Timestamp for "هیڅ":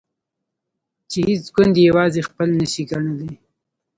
1.29-1.43